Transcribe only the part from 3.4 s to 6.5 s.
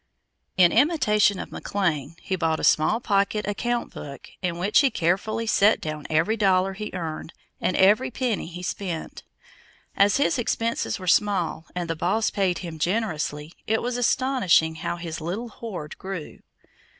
account book, in which he carefully set down every